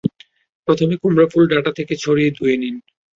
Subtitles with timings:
[0.67, 2.75] প্রথমে কুমড়া ফুল ডাটা থেকে ছাড়িয়ে ধুয়ে নিন।